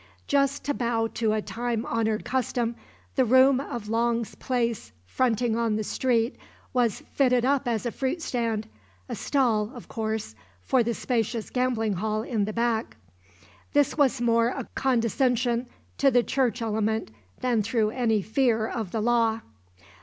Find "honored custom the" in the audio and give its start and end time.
1.85-3.23